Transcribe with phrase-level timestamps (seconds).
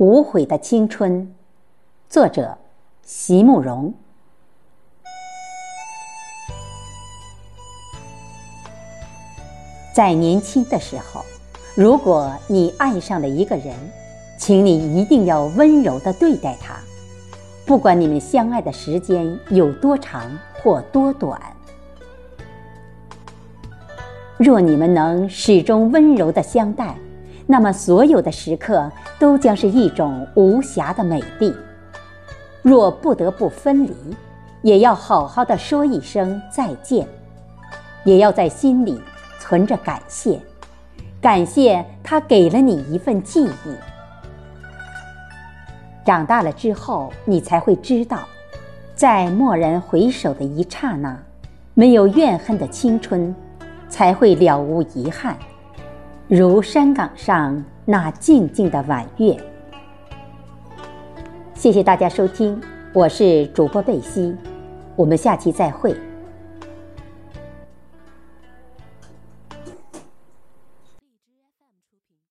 [0.00, 1.30] 无悔的青春，
[2.08, 2.56] 作者
[3.02, 3.92] 席慕容。
[9.92, 11.22] 在年轻的时候，
[11.74, 13.76] 如果你爱上了一个人，
[14.38, 16.76] 请你一定要温柔的对待他，
[17.66, 20.22] 不管你们相爱的时间有多长
[20.62, 21.38] 或多短。
[24.38, 26.96] 若你们能始终温柔的相待，
[27.50, 28.88] 那么所有的时刻
[29.18, 31.52] 都将是一种无暇的美丽。
[32.62, 33.92] 若不得不分离，
[34.62, 37.04] 也要好好的说一声再见，
[38.04, 39.02] 也要在心里
[39.40, 40.40] 存着感谢，
[41.20, 43.74] 感谢他给了你一份记忆。
[46.04, 48.20] 长大了之后，你才会知道，
[48.94, 51.20] 在蓦然回首的一刹那，
[51.74, 53.34] 没有怨恨的青春。
[53.88, 55.36] 才会了无遗憾，
[56.30, 59.36] 如山岗上那静静的晚月。
[61.54, 62.56] 谢谢大家收听，
[62.92, 64.32] 我是主播贝西，
[64.94, 65.92] 我们下期再会。